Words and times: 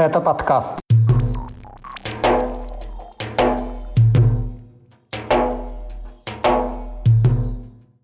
Гэта 0.00 0.18
падкаст. 0.18 0.72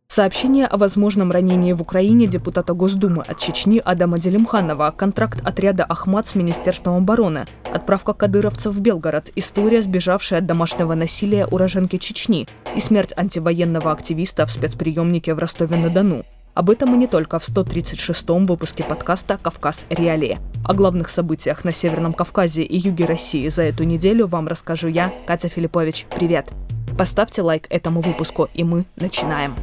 Сообщение 0.07 0.67
о 0.67 0.77
возможном 0.77 1.31
ранении 1.31 1.73
в 1.73 1.81
Украине 1.81 2.27
депутата 2.27 2.75
Госдумы 2.75 3.23
от 3.23 3.39
Чечни 3.39 3.81
Адама 3.83 4.19
Делимханова, 4.19 4.93
контракт 4.95 5.41
отряда 5.43 5.85
«Ахмат» 5.85 6.27
с 6.27 6.35
Министерством 6.35 6.97
обороны, 6.97 7.47
отправка 7.73 8.13
кадыровцев 8.13 8.75
в 8.75 8.81
Белгород, 8.81 9.31
история, 9.35 9.81
сбежавшая 9.81 10.41
от 10.41 10.47
домашнего 10.47 10.95
насилия 10.95 11.47
уроженки 11.47 11.97
Чечни 11.97 12.47
и 12.75 12.81
смерть 12.81 13.15
антивоенного 13.17 13.91
активиста 13.91 14.45
в 14.45 14.51
спецприемнике 14.51 15.33
в 15.33 15.39
Ростове-на-Дону. 15.39 16.25
Об 16.57 16.71
этом 16.71 16.95
и 16.95 16.97
не 16.97 17.07
только 17.07 17.39
в 17.39 17.47
136-м 17.47 18.47
выпуске 18.47 18.83
подкаста 18.83 19.39
«Кавказ. 19.43 19.85
Реалии». 19.91 20.39
О 20.65 20.73
главных 20.73 21.11
событиях 21.11 21.67
на 21.67 21.73
Северном 21.73 22.15
Кавказе 22.15 22.63
и 22.63 22.79
юге 22.79 23.05
России 23.05 23.47
за 23.49 23.65
эту 23.65 23.85
неделю 23.85 24.27
вам 24.27 24.49
расскажу 24.49 24.89
я, 24.89 25.13
Катя 25.27 25.49
Филиппович. 25.49 26.07
Привет! 26.17 26.49
Поставьте 26.97 27.43
лайк 27.43 27.67
этому 27.69 28.01
выпуску, 28.01 28.49
и 28.55 28.65
мы 28.65 28.87
начинаем. 28.97 29.55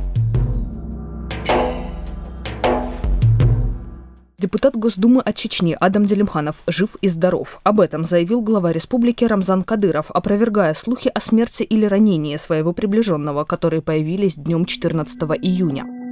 Депутат 4.38 4.76
Госдумы 4.76 5.22
от 5.22 5.36
Чечни 5.36 5.76
Адам 5.80 6.06
Делимханов 6.06 6.58
жив 6.68 6.96
и 7.02 7.10
здоров. 7.10 7.60
Об 7.64 7.80
этом 7.80 8.06
заявил 8.06 8.42
глава 8.42 8.72
республики 8.72 9.26
Рамзан 9.26 9.64
Кадыров, 9.64 10.12
опровергая 10.12 10.76
слухи 10.76 11.10
о 11.12 11.20
смерти 11.20 11.64
или 11.64 11.86
ранении 11.86 12.38
своего 12.38 12.72
приближенного, 12.72 13.46
которые 13.46 13.82
появились 13.82 14.36
днем 14.36 14.66
14 14.66 15.20
июня. 15.42 16.03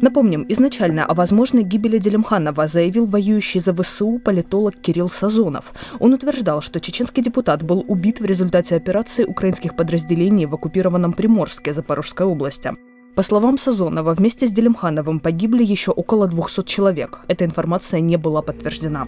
Напомним, 0.00 0.46
изначально 0.48 1.04
о 1.04 1.14
возможной 1.14 1.62
гибели 1.62 1.98
Делимханова 1.98 2.66
заявил 2.66 3.04
воюющий 3.04 3.60
за 3.60 3.74
ВСУ 3.74 4.18
политолог 4.18 4.76
Кирилл 4.76 5.10
Сазонов. 5.10 5.74
Он 5.98 6.14
утверждал, 6.14 6.62
что 6.62 6.80
чеченский 6.80 7.22
депутат 7.22 7.62
был 7.62 7.84
убит 7.86 8.20
в 8.20 8.24
результате 8.24 8.76
операции 8.76 9.24
украинских 9.24 9.76
подразделений 9.76 10.46
в 10.46 10.54
оккупированном 10.54 11.12
Приморске 11.12 11.74
Запорожской 11.74 12.24
области. 12.24 12.72
По 13.14 13.22
словам 13.22 13.58
Сазонова, 13.58 14.14
вместе 14.14 14.46
с 14.46 14.52
Делимхановым 14.52 15.20
погибли 15.20 15.62
еще 15.62 15.90
около 15.90 16.26
200 16.26 16.62
человек. 16.64 17.20
Эта 17.28 17.44
информация 17.44 18.00
не 18.00 18.16
была 18.16 18.40
подтверждена. 18.40 19.06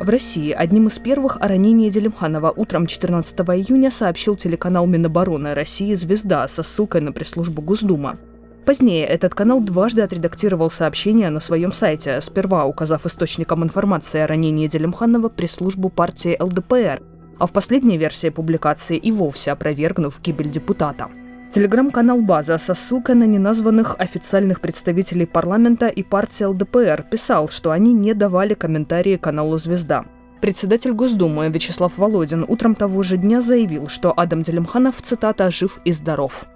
В 0.00 0.08
России 0.08 0.50
одним 0.50 0.88
из 0.88 0.98
первых 0.98 1.36
о 1.40 1.46
ранении 1.46 1.88
Делимханова 1.88 2.52
утром 2.54 2.86
14 2.86 3.38
июня 3.40 3.90
сообщил 3.90 4.34
телеканал 4.34 4.86
Минобороны 4.86 5.54
России 5.54 5.94
«Звезда» 5.94 6.48
со 6.48 6.62
ссылкой 6.62 7.02
на 7.02 7.12
пресс-службу 7.12 7.62
Госдума. 7.62 8.18
Позднее 8.66 9.06
этот 9.06 9.32
канал 9.32 9.60
дважды 9.60 10.02
отредактировал 10.02 10.70
сообщение 10.72 11.30
на 11.30 11.38
своем 11.38 11.70
сайте, 11.70 12.20
сперва 12.20 12.64
указав 12.64 13.06
источником 13.06 13.62
информации 13.62 14.18
о 14.18 14.26
ранении 14.26 14.66
Делимханова 14.66 15.28
пресс-службу 15.28 15.88
партии 15.88 16.36
ЛДПР, 16.40 17.00
а 17.38 17.46
в 17.46 17.52
последней 17.52 17.96
версии 17.96 18.28
публикации 18.28 18.96
и 18.96 19.12
вовсе 19.12 19.52
опровергнув 19.52 20.20
гибель 20.20 20.50
депутата. 20.50 21.08
Телеграм-канал 21.48 22.22
«База» 22.22 22.58
со 22.58 22.74
ссылкой 22.74 23.14
на 23.14 23.24
неназванных 23.24 23.94
официальных 24.00 24.60
представителей 24.60 25.26
парламента 25.26 25.86
и 25.86 26.02
партии 26.02 26.42
ЛДПР 26.42 27.04
писал, 27.08 27.48
что 27.48 27.70
они 27.70 27.92
не 27.92 28.14
давали 28.14 28.54
комментарии 28.54 29.16
каналу 29.16 29.58
«Звезда». 29.58 30.06
Председатель 30.40 30.90
Госдумы 30.90 31.48
Вячеслав 31.50 31.96
Володин 31.96 32.44
утром 32.48 32.74
того 32.74 33.04
же 33.04 33.16
дня 33.16 33.40
заявил, 33.40 33.86
что 33.86 34.12
Адам 34.16 34.42
Делимханов, 34.42 35.00
цитата, 35.00 35.52
«жив 35.52 35.78
и 35.84 35.92
здоров». 35.92 36.46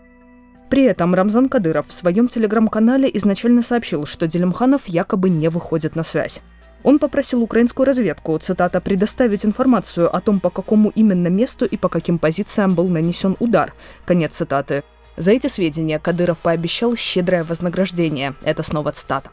При 0.71 0.85
этом 0.85 1.17
Рамзан 1.17 1.49
Кадыров 1.49 1.89
в 1.89 1.93
своем 1.93 2.29
телеграм-канале 2.29 3.11
изначально 3.15 3.61
сообщил, 3.61 4.07
что 4.07 4.29
Делимханов 4.29 4.87
якобы 4.87 5.29
не 5.29 5.49
выходит 5.49 5.97
на 5.97 6.05
связь. 6.05 6.41
Он 6.85 7.01
попросил 7.01 7.43
украинскую 7.43 7.85
разведку, 7.85 8.39
цитата, 8.39 8.81
предоставить 8.81 9.45
информацию 9.45 10.15
о 10.15 10.21
том, 10.21 10.39
по 10.39 10.49
какому 10.49 10.91
именно 10.95 11.27
месту 11.27 11.67
и 11.67 11.77
по 11.77 11.89
каким 11.89 12.19
позициям 12.19 12.75
был 12.75 12.89
нанесен 12.89 13.37
удар. 13.41 13.75
Конец 14.07 14.37
цитаты. 14.37 14.85
За 15.17 15.33
эти 15.33 15.49
сведения 15.49 15.99
Кадыров 15.99 16.39
пообещал 16.39 16.97
щедрое 16.97 17.43
вознаграждение. 17.43 18.35
Это 18.43 18.63
снова 18.63 18.93
цитата. 18.93 19.29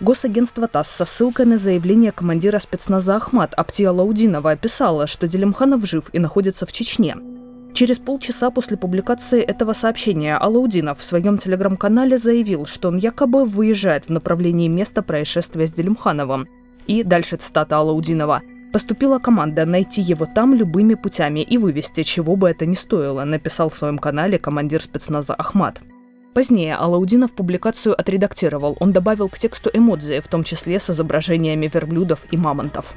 Госагентство 0.00 0.66
ТАСС 0.68 0.90
со 0.90 1.04
ссылкой 1.04 1.44
на 1.44 1.58
заявление 1.58 2.12
командира 2.12 2.58
спецназа 2.58 3.16
Ахмат 3.16 3.52
Аптия 3.54 3.90
Лаудинова 3.90 4.56
писало, 4.56 5.06
что 5.06 5.28
Делимханов 5.28 5.84
жив 5.84 6.08
и 6.12 6.18
находится 6.18 6.64
в 6.64 6.72
Чечне. 6.72 7.16
Через 7.78 8.00
полчаса 8.00 8.50
после 8.50 8.76
публикации 8.76 9.40
этого 9.40 9.72
сообщения 9.72 10.36
Алаудинов 10.36 10.98
в 10.98 11.04
своем 11.04 11.38
телеграм-канале 11.38 12.18
заявил, 12.18 12.66
что 12.66 12.88
он 12.88 12.96
якобы 12.96 13.44
выезжает 13.44 14.06
в 14.06 14.08
направлении 14.08 14.66
места 14.66 15.00
происшествия 15.00 15.64
с 15.64 15.70
Делимхановым. 15.70 16.48
И 16.88 17.04
дальше 17.04 17.36
цитата 17.36 17.76
Алаудинова. 17.76 18.42
«Поступила 18.72 19.20
команда 19.20 19.64
найти 19.64 20.02
его 20.02 20.26
там 20.26 20.54
любыми 20.54 20.94
путями 20.94 21.38
и 21.38 21.56
вывести, 21.56 22.02
чего 22.02 22.34
бы 22.34 22.50
это 22.50 22.66
ни 22.66 22.74
стоило», 22.74 23.22
написал 23.22 23.68
в 23.68 23.76
своем 23.76 24.00
канале 24.00 24.40
командир 24.40 24.82
спецназа 24.82 25.34
Ахмат. 25.34 25.80
Позднее 26.34 26.74
Алаудинов 26.74 27.32
публикацию 27.32 27.94
отредактировал. 27.96 28.76
Он 28.80 28.90
добавил 28.90 29.28
к 29.28 29.38
тексту 29.38 29.70
эмодзи, 29.72 30.18
в 30.18 30.26
том 30.26 30.42
числе 30.42 30.80
с 30.80 30.90
изображениями 30.90 31.70
верблюдов 31.72 32.26
и 32.32 32.36
мамонтов. 32.36 32.96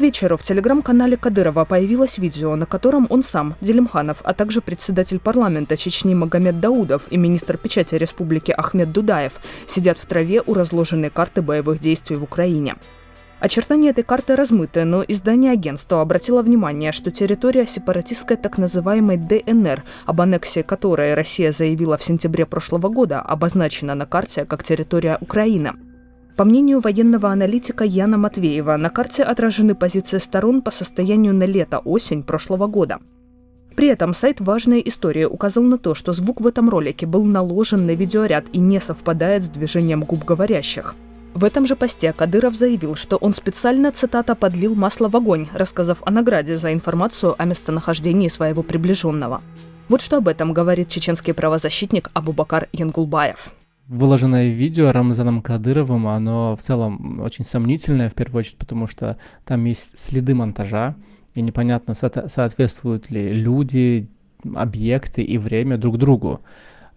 К 0.00 0.02
вечеру 0.02 0.38
в 0.38 0.42
телеграм-канале 0.42 1.18
Кадырова 1.18 1.66
появилось 1.66 2.16
видео, 2.16 2.56
на 2.56 2.64
котором 2.64 3.06
он 3.10 3.22
сам, 3.22 3.54
Делимханов, 3.60 4.22
а 4.24 4.32
также 4.32 4.62
председатель 4.62 5.18
парламента 5.18 5.76
Чечни 5.76 6.14
Магомед 6.14 6.58
Даудов 6.58 7.02
и 7.10 7.18
министр 7.18 7.58
печати 7.58 7.96
республики 7.96 8.50
Ахмед 8.50 8.92
Дудаев 8.92 9.34
сидят 9.66 9.98
в 9.98 10.06
траве 10.06 10.42
у 10.46 10.54
разложенной 10.54 11.10
карты 11.10 11.42
боевых 11.42 11.80
действий 11.80 12.16
в 12.16 12.22
Украине. 12.22 12.76
Очертания 13.40 13.90
этой 13.90 14.02
карты 14.02 14.36
размыты, 14.36 14.84
но 14.84 15.04
издание 15.06 15.52
агентства 15.52 16.00
обратило 16.00 16.40
внимание, 16.40 16.92
что 16.92 17.10
территория 17.10 17.66
сепаратистской 17.66 18.38
так 18.38 18.56
называемой 18.56 19.18
ДНР, 19.18 19.84
об 20.06 20.20
аннексии 20.22 20.62
которой 20.62 21.12
Россия 21.12 21.52
заявила 21.52 21.98
в 21.98 22.02
сентябре 22.02 22.46
прошлого 22.46 22.88
года, 22.88 23.20
обозначена 23.20 23.94
на 23.94 24.06
карте 24.06 24.46
как 24.46 24.62
территория 24.62 25.18
Украины– 25.20 25.74
по 26.40 26.44
мнению 26.44 26.80
военного 26.80 27.28
аналитика 27.28 27.84
Яна 27.84 28.16
Матвеева, 28.16 28.74
на 28.78 28.88
карте 28.88 29.22
отражены 29.24 29.74
позиции 29.74 30.16
сторон 30.16 30.62
по 30.62 30.70
состоянию 30.70 31.34
на 31.34 31.44
лето-осень 31.44 32.22
прошлого 32.22 32.66
года. 32.66 32.98
При 33.76 33.88
этом 33.88 34.14
сайт 34.14 34.40
«Важная 34.40 34.78
история» 34.78 35.28
указал 35.28 35.64
на 35.64 35.76
то, 35.76 35.94
что 35.94 36.14
звук 36.14 36.40
в 36.40 36.46
этом 36.46 36.70
ролике 36.70 37.04
был 37.04 37.24
наложен 37.24 37.84
на 37.84 37.90
видеоряд 37.90 38.46
и 38.54 38.58
не 38.58 38.80
совпадает 38.80 39.42
с 39.42 39.50
движением 39.50 40.02
губ 40.04 40.24
говорящих. 40.24 40.94
В 41.34 41.44
этом 41.44 41.66
же 41.66 41.76
посте 41.76 42.10
Кадыров 42.14 42.54
заявил, 42.54 42.94
что 42.94 43.18
он 43.18 43.34
специально, 43.34 43.92
цитата, 43.92 44.34
«подлил 44.34 44.74
масло 44.74 45.10
в 45.10 45.16
огонь», 45.16 45.46
рассказав 45.52 45.98
о 46.06 46.10
награде 46.10 46.56
за 46.56 46.72
информацию 46.72 47.34
о 47.36 47.44
местонахождении 47.44 48.28
своего 48.28 48.62
приближенного. 48.62 49.42
Вот 49.90 50.00
что 50.00 50.16
об 50.16 50.28
этом 50.28 50.54
говорит 50.54 50.88
чеченский 50.88 51.34
правозащитник 51.34 52.08
Абубакар 52.14 52.68
Янгулбаев 52.72 53.52
выложенное 53.90 54.48
видео 54.48 54.92
Рамзаном 54.92 55.42
Кадыровым, 55.42 56.06
оно 56.06 56.54
в 56.54 56.62
целом 56.62 57.20
очень 57.20 57.44
сомнительное, 57.44 58.08
в 58.08 58.14
первую 58.14 58.40
очередь, 58.40 58.56
потому 58.56 58.86
что 58.86 59.18
там 59.44 59.64
есть 59.64 59.98
следы 59.98 60.34
монтажа, 60.34 60.94
и 61.34 61.42
непонятно, 61.42 61.94
со- 61.94 62.28
соответствуют 62.28 63.10
ли 63.10 63.32
люди, 63.32 64.08
объекты 64.54 65.22
и 65.22 65.36
время 65.38 65.76
друг 65.76 65.98
другу. 65.98 66.40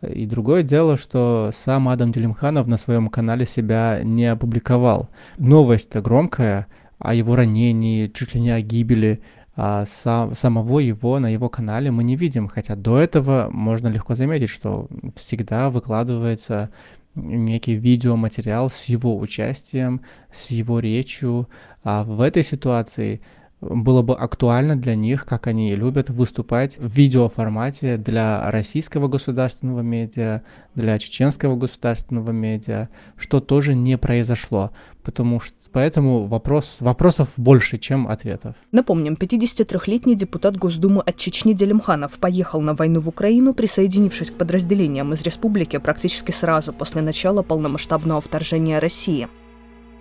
И 0.07 0.25
другое 0.27 0.63
дело, 0.63 0.95
что 0.95 1.51
сам 1.53 1.89
Адам 1.89 2.11
Делимханов 2.11 2.67
на 2.67 2.77
своем 2.77 3.07
канале 3.09 3.45
себя 3.45 4.01
не 4.03 4.25
опубликовал. 4.25 5.09
Новость-то 5.37 6.01
громкая 6.01 6.67
о 6.99 7.15
его 7.15 7.35
ранении, 7.35 8.07
чуть 8.07 8.35
ли 8.35 8.41
не 8.41 8.51
о 8.51 8.61
гибели 8.61 9.21
а 9.55 9.85
сам, 9.85 10.33
самого 10.33 10.79
его 10.79 11.19
на 11.19 11.27
его 11.27 11.49
канале 11.49 11.91
мы 11.91 12.03
не 12.03 12.15
видим, 12.15 12.47
хотя 12.47 12.75
до 12.75 12.97
этого 12.97 13.49
можно 13.51 13.87
легко 13.87 14.15
заметить, 14.15 14.49
что 14.49 14.87
всегда 15.15 15.69
выкладывается 15.69 16.71
некий 17.15 17.75
видеоматериал 17.75 18.69
с 18.69 18.85
его 18.85 19.17
участием, 19.17 20.01
с 20.31 20.49
его 20.49 20.79
речью. 20.79 21.47
А 21.83 22.03
в 22.03 22.21
этой 22.21 22.43
ситуации 22.43 23.21
было 23.69 24.01
бы 24.01 24.15
актуально 24.15 24.75
для 24.75 24.95
них, 24.95 25.25
как 25.25 25.47
они 25.47 25.75
любят 25.75 26.09
выступать 26.09 26.77
в 26.77 26.95
видеоформате 26.95 27.97
для 27.97 28.49
российского 28.51 29.07
государственного 29.07 29.81
медиа, 29.81 30.41
для 30.75 30.99
чеченского 30.99 31.55
государственного 31.55 32.31
медиа, 32.31 32.89
что 33.17 33.39
тоже 33.39 33.75
не 33.75 33.97
произошло. 33.97 34.71
Потому 35.03 35.39
что 35.39 35.55
поэтому 35.71 36.27
вопрос, 36.27 36.77
вопросов 36.79 37.33
больше, 37.37 37.77
чем 37.77 38.07
ответов. 38.07 38.55
Напомним, 38.71 39.15
53-летний 39.19 40.15
депутат 40.15 40.57
Госдумы 40.57 41.01
от 41.01 41.17
Чечни 41.17 41.53
Делимханов 41.53 42.13
поехал 42.19 42.61
на 42.61 42.73
войну 42.73 43.01
в 43.01 43.09
Украину, 43.09 43.53
присоединившись 43.53 44.31
к 44.31 44.35
подразделениям 44.35 45.11
из 45.13 45.23
республики 45.23 45.77
практически 45.77 46.31
сразу 46.31 46.73
после 46.73 47.01
начала 47.01 47.43
полномасштабного 47.43 48.21
вторжения 48.21 48.79
России. 48.79 49.27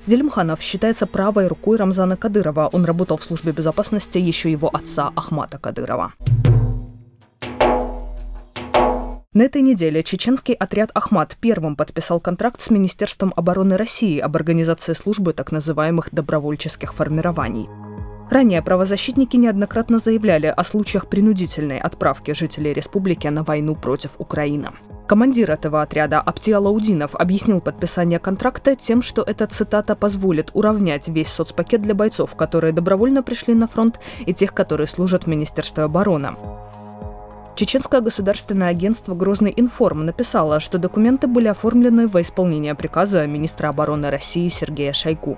Делимханов 0.07 0.61
считается 0.61 1.07
правой 1.07 1.47
рукой 1.47 1.77
Рамзана 1.77 2.17
Кадырова. 2.17 2.69
Он 2.73 2.85
работал 2.85 3.17
в 3.17 3.25
службе 3.25 3.53
безопасности 3.53 4.19
еще 4.19 4.51
его 4.51 4.69
отца 4.69 5.13
Ахмата 5.15 5.59
Кадырова. 5.59 6.13
На 9.35 9.45
этой 9.45 9.63
неделе 9.63 10.03
чеченский 10.03 10.53
отряд 10.53 10.91
«Ахмат» 10.93 11.39
первым 11.41 11.75
подписал 11.75 12.21
контракт 12.21 12.61
с 12.61 12.69
Министерством 12.69 13.33
обороны 13.35 13.79
России 13.79 14.19
об 14.19 14.37
организации 14.37 14.93
службы 14.93 15.33
так 15.33 15.53
называемых 15.53 16.11
добровольческих 16.13 16.93
формирований. 16.93 17.67
Ранее 18.33 18.63
правозащитники 18.63 19.37
неоднократно 19.37 19.99
заявляли 19.99 20.47
о 20.47 20.65
случаях 20.65 21.07
принудительной 21.07 21.79
отправки 21.79 22.33
жителей 22.33 22.73
республики 22.73 23.27
на 23.29 23.45
войну 23.45 23.77
против 23.77 24.13
Украины. 24.17 24.71
Командир 25.07 25.51
этого 25.51 25.83
отряда 25.83 26.19
Аптия 26.19 26.59
Лаудинов 26.59 27.15
объяснил 27.15 27.61
подписание 27.61 28.19
контракта 28.19 28.75
тем, 28.75 29.03
что 29.03 29.21
эта 29.21 29.47
цитата 29.49 29.95
позволит 29.95 30.51
уравнять 30.55 31.09
весь 31.09 31.29
соцпакет 31.29 31.83
для 31.83 31.95
бойцов, 31.95 32.35
которые 32.35 32.73
добровольно 32.73 33.23
пришли 33.23 33.53
на 33.53 33.69
фронт, 33.69 34.01
и 34.25 34.33
тех, 34.33 34.55
которые 34.55 34.87
служат 34.87 35.25
в 35.25 35.27
Министерстве 35.27 35.85
обороны. 35.85 36.31
Чеченское 37.55 38.01
государственное 38.01 38.69
агентство 38.69 39.15
«Грозный 39.15 39.53
информ» 39.55 40.07
написало, 40.07 40.59
что 40.59 40.79
документы 40.79 41.27
были 41.27 41.49
оформлены 41.49 42.09
во 42.09 42.23
исполнение 42.23 42.75
приказа 42.75 43.27
министра 43.27 43.69
обороны 43.69 44.09
России 44.09 44.49
Сергея 44.49 44.95
Шойгу. 44.95 45.37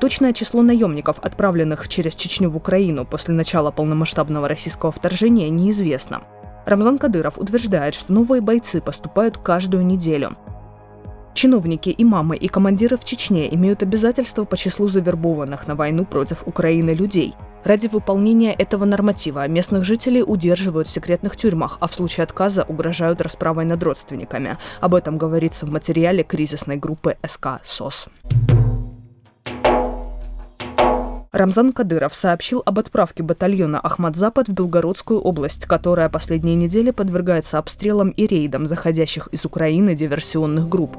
Точное 0.00 0.32
число 0.32 0.62
наемников, 0.62 1.18
отправленных 1.20 1.88
через 1.88 2.14
Чечню 2.14 2.50
в 2.50 2.56
Украину 2.56 3.04
после 3.04 3.34
начала 3.34 3.70
полномасштабного 3.70 4.48
российского 4.48 4.92
вторжения, 4.92 5.48
неизвестно. 5.48 6.22
Рамзан 6.66 6.98
Кадыров 6.98 7.38
утверждает, 7.38 7.94
что 7.94 8.12
новые 8.12 8.40
бойцы 8.40 8.80
поступают 8.80 9.38
каждую 9.38 9.86
неделю. 9.86 10.36
Чиновники, 11.34 11.94
имамы 11.96 12.36
и 12.36 12.48
командиры 12.48 12.96
в 12.96 13.04
Чечне 13.04 13.54
имеют 13.54 13.82
обязательства 13.82 14.44
по 14.44 14.56
числу 14.56 14.88
завербованных 14.88 15.66
на 15.66 15.74
войну 15.74 16.04
против 16.04 16.46
Украины 16.46 16.90
людей– 16.90 17.34
Ради 17.66 17.88
выполнения 17.88 18.52
этого 18.52 18.84
норматива 18.84 19.48
местных 19.48 19.82
жителей 19.82 20.22
удерживают 20.22 20.86
в 20.86 20.90
секретных 20.92 21.36
тюрьмах, 21.36 21.78
а 21.80 21.88
в 21.88 21.94
случае 21.94 22.22
отказа 22.22 22.62
угрожают 22.62 23.20
расправой 23.20 23.64
над 23.64 23.82
родственниками. 23.82 24.56
Об 24.80 24.94
этом 24.94 25.18
говорится 25.18 25.66
в 25.66 25.70
материале 25.70 26.22
кризисной 26.22 26.76
группы 26.76 27.16
СК 27.26 27.60
СОС. 27.64 28.08
Рамзан 31.36 31.74
Кадыров 31.74 32.14
сообщил 32.14 32.62
об 32.64 32.78
отправке 32.78 33.22
батальона 33.22 33.78
«Ахмад-Запад» 33.78 34.48
в 34.48 34.54
Белгородскую 34.54 35.20
область, 35.20 35.66
которая 35.66 36.08
последние 36.08 36.54
недели 36.54 36.92
подвергается 36.92 37.58
обстрелам 37.58 38.08
и 38.08 38.26
рейдам 38.26 38.66
заходящих 38.66 39.28
из 39.32 39.44
Украины 39.44 39.94
диверсионных 39.94 40.66
групп. 40.66 40.96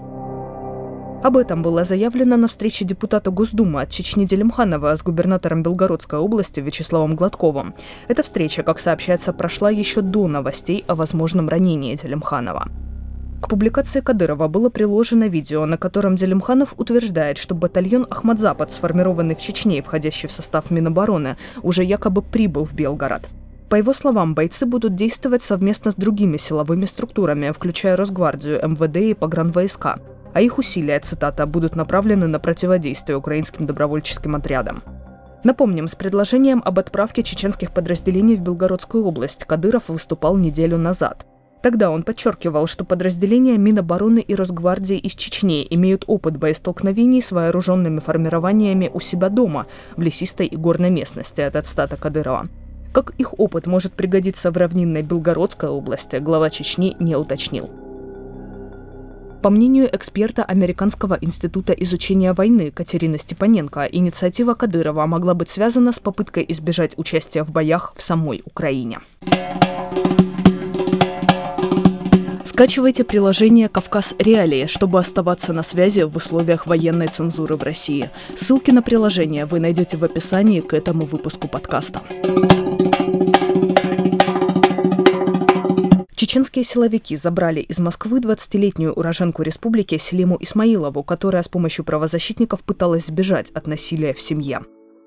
Об 1.23 1.37
этом 1.37 1.63
было 1.63 1.83
заявлено 1.83 2.37
на 2.37 2.47
встрече 2.47 2.85
депутата 2.85 3.31
Госдумы 3.31 3.81
от 3.81 3.89
Чечни 3.89 4.25
Делимханова 4.25 4.95
с 4.95 5.01
губернатором 5.01 5.63
Белгородской 5.63 6.19
области 6.19 6.59
Вячеславом 6.59 7.15
Гладковым. 7.15 7.73
Эта 8.07 8.21
встреча, 8.21 8.61
как 8.61 8.77
сообщается, 8.77 9.33
прошла 9.33 9.71
еще 9.71 10.01
до 10.01 10.27
новостей 10.27 10.85
о 10.87 10.93
возможном 10.93 11.49
ранении 11.49 11.95
Делимханова. 11.95 12.67
К 13.41 13.47
публикации 13.49 14.01
Кадырова 14.01 14.47
было 14.47 14.69
приложено 14.69 15.27
видео, 15.27 15.65
на 15.65 15.77
котором 15.77 16.15
Делимханов 16.15 16.73
утверждает, 16.77 17.37
что 17.37 17.55
батальон 17.55 18.07
«Ахмадзапад», 18.09 18.71
сформированный 18.71 19.35
в 19.35 19.39
Чечне 19.39 19.77
и 19.77 19.81
входящий 19.81 20.27
в 20.27 20.31
состав 20.31 20.71
Минобороны, 20.71 21.37
уже 21.61 21.83
якобы 21.83 22.21
прибыл 22.21 22.65
в 22.65 22.73
Белгород. 22.73 23.23
По 23.69 23.75
его 23.75 23.93
словам, 23.93 24.33
бойцы 24.33 24.65
будут 24.65 24.95
действовать 24.95 25.43
совместно 25.43 25.91
с 25.91 25.95
другими 25.95 26.37
силовыми 26.37 26.85
структурами, 26.85 27.51
включая 27.51 27.95
Росгвардию, 27.95 28.59
МВД 28.67 28.97
и 28.97 29.13
погранвойска 29.13 29.99
а 30.37 30.41
их 30.41 30.59
усилия, 30.59 30.99
цитата, 30.99 31.47
будут 31.47 31.75
направлены 31.75 32.27
на 32.27 32.39
противодействие 32.39 33.17
украинским 33.17 33.65
добровольческим 33.65 34.35
отрядам. 34.35 34.83
Напомним, 35.43 35.87
с 35.87 35.95
предложением 35.95 36.61
об 36.63 36.77
отправке 36.77 37.23
чеченских 37.23 37.71
подразделений 37.71 38.35
в 38.35 38.41
Белгородскую 38.41 39.03
область 39.03 39.45
Кадыров 39.45 39.89
выступал 39.89 40.37
неделю 40.37 40.77
назад. 40.77 41.25
Тогда 41.67 41.91
он 41.91 42.03
подчеркивал, 42.03 42.65
что 42.65 42.85
подразделения 42.85 43.57
Минобороны 43.57 44.19
и 44.19 44.35
Росгвардии 44.35 44.97
из 44.97 45.15
Чечни 45.15 45.67
имеют 45.69 46.05
опыт 46.07 46.37
боестолкновений 46.37 47.21
с 47.21 47.33
вооруженными 47.33 47.99
формированиями 47.99 48.89
у 48.93 49.01
себя 49.01 49.27
дома, 49.27 49.65
в 49.97 50.01
лесистой 50.01 50.47
и 50.47 50.55
горной 50.55 50.89
местности, 50.89 51.41
от 51.41 51.65
стата 51.65 51.97
Кадырова. 51.97 52.47
Как 52.93 53.11
их 53.17 53.37
опыт 53.37 53.67
может 53.67 53.91
пригодиться 53.91 54.49
в 54.49 54.55
равнинной 54.55 55.01
Белгородской 55.01 55.67
области, 55.67 56.15
глава 56.15 56.49
Чечни 56.49 56.95
не 57.01 57.17
уточнил. 57.17 57.69
По 59.41 59.49
мнению 59.49 59.93
эксперта 59.93 60.45
Американского 60.45 61.17
института 61.19 61.73
изучения 61.73 62.31
войны 62.31 62.71
Катерины 62.71 63.17
Степаненко, 63.17 63.89
инициатива 63.91 64.53
Кадырова 64.53 65.05
могла 65.05 65.33
быть 65.33 65.49
связана 65.49 65.91
с 65.91 65.99
попыткой 65.99 66.45
избежать 66.47 66.93
участия 66.97 67.43
в 67.43 67.51
боях 67.51 67.93
в 67.97 68.01
самой 68.01 68.41
Украине. 68.45 68.99
Скачивайте 72.57 73.03
приложение 73.03 73.69
«Кавказ 73.69 74.15
Реалии», 74.17 74.65
чтобы 74.65 74.99
оставаться 74.99 75.53
на 75.53 75.61
связи 75.61 76.01
в 76.01 76.15
условиях 76.15 76.65
военной 76.65 77.07
цензуры 77.07 77.55
в 77.55 77.61
России. 77.61 78.09
Ссылки 78.35 78.71
на 78.71 78.81
приложение 78.81 79.45
вы 79.45 79.59
найдете 79.59 79.95
в 79.95 80.03
описании 80.03 80.61
к 80.61 80.73
этому 80.73 81.05
выпуску 81.05 81.47
подкаста. 81.47 82.01
Чеченские 86.15 86.63
силовики 86.63 87.15
забрали 87.15 87.59
из 87.59 87.77
Москвы 87.77 88.21
20-летнюю 88.21 88.91
уроженку 88.91 89.43
республики 89.43 89.99
Селиму 89.99 90.39
Исмаилову, 90.39 91.03
которая 91.03 91.43
с 91.43 91.47
помощью 91.47 91.85
правозащитников 91.85 92.63
пыталась 92.63 93.05
сбежать 93.05 93.51
от 93.51 93.67
насилия 93.67 94.15
в 94.15 94.19
семье. 94.19 94.61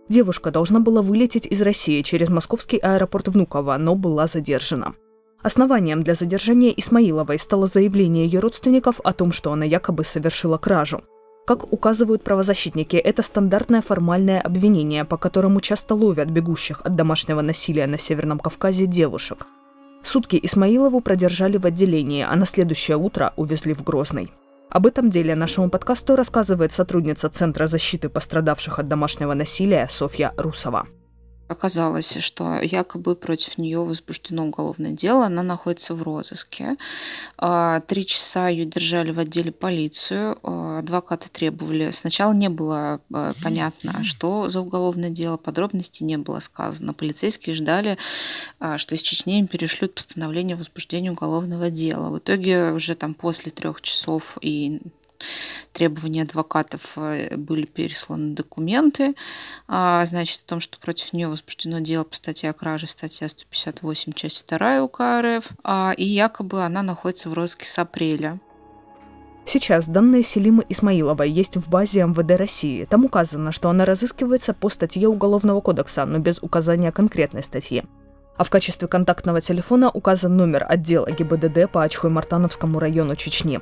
Девушка 0.09 0.53
должна 0.53 0.79
была 0.79 1.03
вылететь 1.03 1.47
из 1.47 1.61
России 1.63 2.03
через 2.03 2.29
московский 2.29 2.79
аэропорт 2.79 3.27
Внуково, 3.27 3.77
но 3.77 3.97
была 3.97 4.29
задержана. 4.29 4.95
Основанием 5.43 6.03
для 6.03 6.15
задержания 6.15 6.71
Исмаиловой 6.71 7.39
стало 7.39 7.67
заявление 7.67 8.27
ее 8.27 8.41
родственников 8.41 9.01
о 9.05 9.13
том, 9.13 9.33
что 9.33 9.53
она 9.53 9.65
якобы 9.65 10.05
совершила 10.05 10.59
кражу. 10.59 11.03
Как 11.47 11.73
указывают 11.73 12.23
правозащитники, 12.23 12.97
это 12.97 13.23
стандартное 13.23 13.83
формальное 13.83 14.41
обвинение, 14.41 15.05
по 15.05 15.17
которому 15.17 15.61
часто 15.61 15.95
ловят 15.95 16.31
бегущих 16.31 16.81
от 16.83 16.95
домашнего 16.95 17.41
насилия 17.41 17.87
на 17.87 17.99
Северном 17.99 18.39
Кавказе 18.39 18.87
девушек– 18.87 19.47
Сутки 20.03 20.41
Исмаилову 20.43 21.01
продержали 21.01 21.59
в 21.59 21.67
отделении, 21.67 22.25
а 22.29 22.35
на 22.35 22.47
следующее 22.47 22.97
утро 22.97 23.33
увезли 23.37 23.75
в 23.75 23.83
Грозный. 23.83 24.33
Об 24.71 24.87
этом 24.87 25.11
деле 25.11 25.35
нашему 25.35 25.69
подкасту 25.69 26.17
рассказывает 26.17 26.73
сотрудница 26.73 27.29
Центра 27.29 27.67
защиты 27.67 28.09
пострадавших 28.09 28.79
от 28.79 28.87
домашнего 28.87 29.35
насилия 29.35 29.89
Софья 29.91 30.33
Русова. 30.37 30.87
Оказалось, 31.51 32.19
что 32.19 32.61
якобы 32.63 33.17
против 33.17 33.59
нее 33.59 33.81
возбуждено 33.85 34.47
уголовное 34.47 34.93
дело, 34.93 35.27
она 35.27 35.43
находится 35.43 35.97
в 35.97 36.03
розыске. 36.05 36.77
А, 37.39 37.81
три 37.81 38.07
часа 38.07 38.47
ее 38.47 38.67
держали 38.67 39.11
в 39.11 39.19
отделе 39.19 39.51
полицию, 39.51 40.39
а, 40.45 40.79
адвокаты 40.79 41.29
требовали. 41.29 41.91
Сначала 41.91 42.33
не 42.33 42.49
было 42.49 43.01
а, 43.13 43.33
понятно, 43.43 44.05
что 44.05 44.49
за 44.49 44.61
уголовное 44.61 45.11
дело, 45.11 45.39
подробностей 45.39 46.07
не 46.07 46.19
было 46.19 46.39
сказано. 46.39 46.95
Полицейские 46.95 47.57
ждали, 47.57 47.99
что 48.77 48.95
из 48.95 49.03
Чечни 49.03 49.41
им 49.41 49.49
перешлют 49.49 49.97
постановление 49.97 50.55
о 50.55 50.59
возбуждении 50.59 51.11
уголовного 51.11 51.69
дела. 51.69 52.11
В 52.11 52.19
итоге 52.19 52.71
уже 52.71 52.95
там 52.95 53.15
после 53.15 53.51
трех 53.51 53.81
часов 53.81 54.39
и 54.41 54.83
требования 55.73 56.23
адвокатов 56.23 56.93
э, 56.97 57.37
были 57.37 57.67
пересланы 57.67 58.35
документы, 58.35 59.15
а, 59.69 60.05
значит, 60.07 60.43
о 60.43 60.49
том, 60.49 60.61
что 60.61 60.79
против 60.79 61.13
нее 61.13 61.29
возбуждено 61.29 61.81
дело 61.81 62.05
по 62.05 62.17
статье 62.17 62.51
о 62.51 62.53
краже, 62.53 62.87
статья 62.87 63.29
158, 63.29 64.13
часть 64.13 64.47
2 64.47 64.83
УК 64.83 65.01
РФ, 65.21 65.45
а, 65.65 65.93
и 65.97 66.05
якобы 66.05 66.63
она 66.63 66.83
находится 66.83 67.29
в 67.29 67.35
розыске 67.35 67.67
с 67.67 67.79
апреля. 67.79 68.41
Сейчас 69.45 69.89
данные 69.89 70.23
Селимы 70.23 70.65
Исмаиловой 70.69 71.31
есть 71.31 71.57
в 71.57 71.69
базе 71.69 72.05
МВД 72.05 72.39
России. 72.39 72.85
Там 72.85 73.05
указано, 73.05 73.51
что 73.51 73.69
она 73.69 73.85
разыскивается 73.85 74.55
по 74.55 74.69
статье 74.69 75.09
Уголовного 75.09 75.61
кодекса, 75.61 76.05
но 76.07 76.19
без 76.19 76.41
указания 76.41 76.93
конкретной 76.93 77.43
статьи. 77.43 77.83
А 78.37 78.45
в 78.45 78.51
качестве 78.51 78.87
контактного 78.87 79.41
телефона 79.41 79.91
указан 79.91 80.37
номер 80.37 80.65
отдела 80.69 81.11
ГИБДД 81.11 81.71
по 81.71 81.85
Ачхой-Мартановскому 81.85 82.79
району 82.79 83.17
Чечни. 83.17 83.61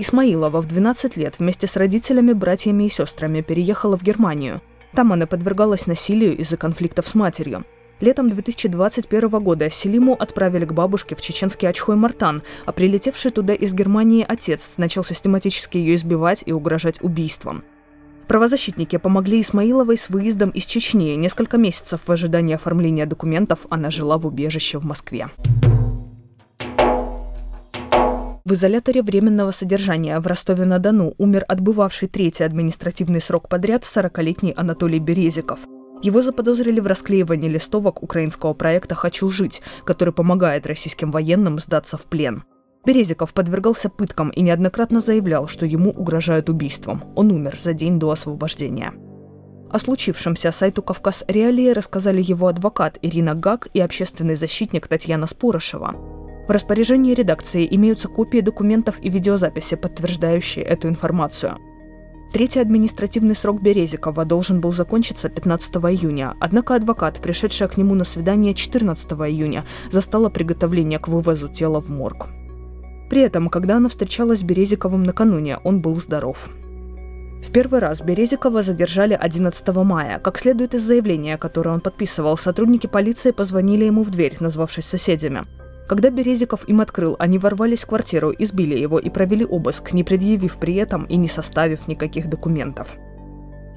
Исмаилова 0.00 0.62
в 0.62 0.66
12 0.66 1.18
лет 1.18 1.38
вместе 1.38 1.66
с 1.66 1.76
родителями, 1.76 2.32
братьями 2.32 2.84
и 2.84 2.88
сестрами 2.88 3.42
переехала 3.42 3.98
в 3.98 4.02
Германию. 4.02 4.62
Там 4.94 5.12
она 5.12 5.26
подвергалась 5.26 5.86
насилию 5.86 6.34
из-за 6.38 6.56
конфликтов 6.56 7.06
с 7.06 7.14
матерью. 7.14 7.66
Летом 8.00 8.30
2021 8.30 9.28
года 9.28 9.68
Селиму 9.68 10.14
отправили 10.14 10.64
к 10.64 10.72
бабушке 10.72 11.14
в 11.14 11.20
чеченский 11.20 11.68
Ачхой-Мартан, 11.68 12.40
а 12.64 12.72
прилетевший 12.72 13.30
туда 13.30 13.52
из 13.52 13.74
Германии 13.74 14.24
отец 14.26 14.78
начал 14.78 15.04
систематически 15.04 15.76
ее 15.76 15.96
избивать 15.96 16.44
и 16.46 16.52
угрожать 16.52 17.02
убийством. 17.02 17.62
Правозащитники 18.26 18.96
помогли 18.96 19.42
Исмаиловой 19.42 19.98
с 19.98 20.08
выездом 20.08 20.48
из 20.48 20.64
Чечни. 20.64 21.14
Несколько 21.16 21.58
месяцев 21.58 22.00
в 22.06 22.10
ожидании 22.10 22.54
оформления 22.54 23.04
документов 23.04 23.66
она 23.68 23.90
жила 23.90 24.16
в 24.16 24.26
убежище 24.26 24.78
в 24.78 24.84
Москве. 24.84 25.28
В 28.50 28.54
изоляторе 28.54 29.00
временного 29.02 29.52
содержания 29.52 30.18
в 30.18 30.26
Ростове-на-Дону 30.26 31.14
умер 31.18 31.44
отбывавший 31.46 32.08
третий 32.08 32.42
административный 32.42 33.20
срок 33.20 33.48
подряд 33.48 33.84
40-летний 33.84 34.54
Анатолий 34.56 34.98
Березиков. 34.98 35.60
Его 36.02 36.20
заподозрили 36.20 36.80
в 36.80 36.88
расклеивании 36.88 37.48
листовок 37.48 38.02
украинского 38.02 38.52
проекта 38.54 38.96
«Хочу 38.96 39.30
жить», 39.30 39.62
который 39.84 40.12
помогает 40.12 40.66
российским 40.66 41.12
военным 41.12 41.60
сдаться 41.60 41.96
в 41.96 42.06
плен. 42.06 42.42
Березиков 42.84 43.32
подвергался 43.34 43.88
пыткам 43.88 44.30
и 44.30 44.40
неоднократно 44.40 44.98
заявлял, 44.98 45.46
что 45.46 45.64
ему 45.64 45.90
угрожают 45.90 46.48
убийством. 46.48 47.04
Он 47.14 47.30
умер 47.30 47.54
за 47.56 47.72
день 47.72 48.00
до 48.00 48.10
освобождения. 48.10 48.92
О 49.70 49.78
случившемся 49.78 50.50
сайту 50.50 50.82
«Кавказ 50.82 51.24
Реалии» 51.28 51.70
рассказали 51.70 52.20
его 52.20 52.48
адвокат 52.48 52.98
Ирина 53.00 53.36
Гак 53.36 53.68
и 53.74 53.78
общественный 53.78 54.34
защитник 54.34 54.88
Татьяна 54.88 55.28
Спорошева. 55.28 56.19
В 56.50 56.52
распоряжении 56.52 57.14
редакции 57.14 57.64
имеются 57.70 58.08
копии 58.08 58.40
документов 58.40 58.96
и 59.00 59.08
видеозаписи, 59.08 59.76
подтверждающие 59.76 60.64
эту 60.64 60.88
информацию. 60.88 61.58
Третий 62.32 62.58
административный 62.58 63.36
срок 63.36 63.62
Березикова 63.62 64.24
должен 64.24 64.60
был 64.60 64.72
закончиться 64.72 65.28
15 65.28 65.76
июня, 65.76 66.34
однако 66.40 66.74
адвокат, 66.74 67.20
пришедшая 67.20 67.68
к 67.68 67.76
нему 67.76 67.94
на 67.94 68.02
свидание 68.02 68.52
14 68.52 69.12
июня, 69.12 69.64
застала 69.92 70.28
приготовление 70.28 70.98
к 70.98 71.06
вывозу 71.06 71.46
тела 71.46 71.80
в 71.80 71.88
морг. 71.88 72.30
При 73.10 73.22
этом, 73.22 73.48
когда 73.48 73.76
она 73.76 73.88
встречалась 73.88 74.40
с 74.40 74.42
Березиковым 74.42 75.04
накануне, 75.04 75.58
он 75.62 75.80
был 75.80 75.94
здоров. 76.00 76.48
В 77.44 77.52
первый 77.52 77.78
раз 77.78 78.02
Березикова 78.02 78.64
задержали 78.64 79.14
11 79.14 79.68
мая. 79.84 80.18
Как 80.18 80.36
следует 80.36 80.74
из 80.74 80.82
заявления, 80.82 81.38
которое 81.38 81.70
он 81.70 81.80
подписывал, 81.80 82.36
сотрудники 82.36 82.88
полиции 82.88 83.30
позвонили 83.30 83.84
ему 83.84 84.02
в 84.02 84.10
дверь, 84.10 84.36
назвавшись 84.40 84.86
соседями. 84.86 85.46
Когда 85.90 86.10
Березиков 86.10 86.68
им 86.68 86.80
открыл, 86.80 87.16
они 87.18 87.38
ворвались 87.38 87.82
в 87.82 87.88
квартиру, 87.88 88.32
избили 88.38 88.76
его 88.76 89.00
и 89.00 89.10
провели 89.10 89.44
обыск, 89.44 89.92
не 89.92 90.04
предъявив 90.04 90.56
при 90.58 90.76
этом 90.76 91.02
и 91.06 91.16
не 91.16 91.26
составив 91.26 91.88
никаких 91.88 92.28
документов. 92.28 92.96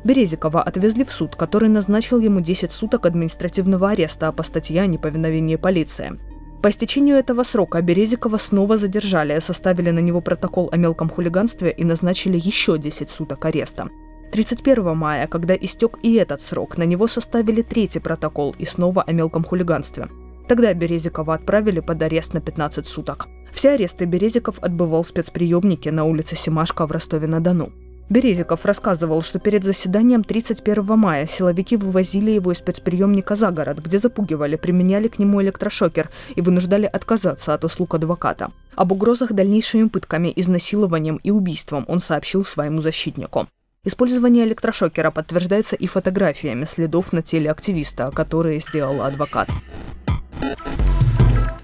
Березикова 0.04 0.62
отвезли 0.62 1.06
в 1.06 1.12
суд, 1.12 1.36
который 1.36 1.70
назначил 1.70 2.20
ему 2.20 2.40
10 2.40 2.72
суток 2.72 3.08
административного 3.08 3.90
ареста 3.90 4.32
по 4.32 4.44
статье 4.44 4.84
о 4.84 4.86
неповиновении 4.86 5.56
полиции. 5.56 6.20
По 6.62 6.70
истечению 6.70 7.18
этого 7.18 7.42
срока 7.42 7.82
Березикова 7.82 8.38
снова 8.38 8.78
задержали, 8.78 9.40
составили 9.40 9.90
на 9.90 9.98
него 9.98 10.22
протокол 10.22 10.70
о 10.72 10.78
мелком 10.78 11.10
хулиганстве 11.10 11.72
и 11.72 11.84
назначили 11.84 12.38
еще 12.38 12.78
10 12.78 13.10
суток 13.10 13.44
ареста. 13.46 13.90
31 14.32 14.96
мая, 14.96 15.26
когда 15.26 15.56
истек 15.56 15.98
и 16.04 16.14
этот 16.14 16.42
срок, 16.42 16.78
на 16.78 16.84
него 16.84 17.08
составили 17.08 17.64
третий 17.64 18.00
протокол 18.00 18.56
и 18.60 18.66
снова 18.66 19.02
о 19.02 19.12
мелком 19.14 19.44
хулиганстве. 19.44 20.10
Тогда 20.48 20.74
Березикова 20.74 21.36
отправили 21.36 21.80
под 21.80 22.02
арест 22.02 22.34
на 22.34 22.42
15 22.42 22.86
суток. 22.86 23.28
Все 23.52 23.72
аресты 23.72 24.06
Березиков 24.06 24.60
отбывал 24.62 25.04
в 25.04 25.08
спецприемнике 25.08 25.92
на 25.92 26.06
улице 26.06 26.36
Семашко 26.36 26.86
в 26.88 26.92
Ростове-на-Дону. 26.92 27.72
Березиков 28.10 28.66
рассказывал, 28.66 29.22
что 29.22 29.40
перед 29.40 29.64
заседанием 29.64 30.24
31 30.24 30.98
мая 30.98 31.26
силовики 31.26 31.78
вывозили 31.78 32.32
его 32.32 32.52
из 32.52 32.58
спецприемника 32.58 33.36
за 33.36 33.52
город, 33.52 33.80
где 33.80 33.98
запугивали, 33.98 34.56
применяли 34.56 35.08
к 35.08 35.20
нему 35.20 35.42
электрошокер 35.42 36.10
и 36.36 36.42
вынуждали 36.42 36.86
отказаться 36.86 37.54
от 37.54 37.64
услуг 37.64 37.96
адвоката. 37.96 38.52
Об 38.76 38.92
угрозах 38.92 39.32
дальнейшими 39.32 39.88
пытками, 39.88 40.34
изнасилованием 40.36 41.20
и 41.24 41.32
убийством 41.32 41.86
он 41.88 42.02
сообщил 42.02 42.44
своему 42.44 42.82
защитнику. 42.82 43.48
Использование 43.86 44.46
электрошокера 44.46 45.12
подтверждается 45.12 45.76
и 45.76 45.88
фотографиями 45.88 46.66
следов 46.66 47.14
на 47.14 47.22
теле 47.22 47.52
активиста, 47.52 48.12
которые 48.12 48.60
сделал 48.60 49.02
адвокат. 49.02 49.50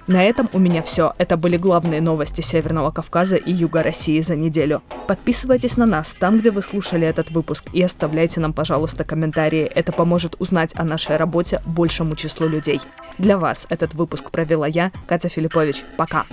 На 0.10 0.24
этом 0.24 0.50
у 0.54 0.58
меня 0.58 0.82
все. 0.82 1.14
Это 1.20 1.38
были 1.38 1.56
главные 1.56 2.02
новости 2.02 2.42
Северного 2.42 2.90
Кавказа 2.90 3.36
и 3.36 3.54
Юга 3.54 3.84
России 3.84 4.20
за 4.22 4.36
неделю. 4.36 4.82
Подписывайтесь 5.06 5.78
на 5.78 5.86
нас 5.86 6.16
там, 6.16 6.40
где 6.40 6.50
вы 6.50 6.64
слушали 6.64 7.06
этот 7.06 7.30
выпуск, 7.30 7.66
и 7.74 7.84
оставляйте 7.84 8.40
нам, 8.40 8.52
пожалуйста, 8.52 9.04
комментарии. 9.04 9.66
Это 9.76 9.92
поможет 9.92 10.36
узнать 10.40 10.72
о 10.76 10.84
нашей 10.84 11.18
работе 11.18 11.62
большему 11.64 12.16
числу 12.16 12.48
людей. 12.48 12.82
Для 13.20 13.38
вас 13.38 13.68
этот 13.70 13.94
выпуск 13.94 14.32
провела 14.32 14.66
я, 14.66 14.92
Катя 15.06 15.30
Филиппович. 15.30 15.84
Пока. 15.96 16.26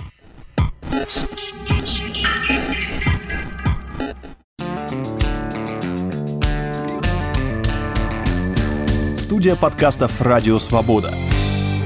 Студия 9.15 9.55
подкастов 9.55 10.19
«Радио 10.19 10.57
Свобода». 10.57 11.13